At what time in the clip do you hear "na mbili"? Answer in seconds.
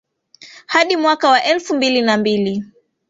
2.01-2.63